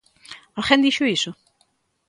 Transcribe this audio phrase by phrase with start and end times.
[0.57, 1.31] Alguén dixo iso?